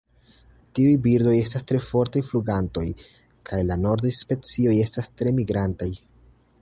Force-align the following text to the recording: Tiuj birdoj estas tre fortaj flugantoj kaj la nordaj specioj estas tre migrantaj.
Tiuj 0.77 0.93
birdoj 1.01 1.33
estas 1.41 1.67
tre 1.71 1.81
fortaj 1.89 2.23
flugantoj 2.29 2.85
kaj 3.51 3.59
la 3.69 3.79
nordaj 3.83 4.15
specioj 4.21 4.75
estas 4.89 5.13
tre 5.21 5.39
migrantaj. 5.43 5.91